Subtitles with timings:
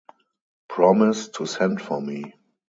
[0.67, 2.33] Promise to send for me.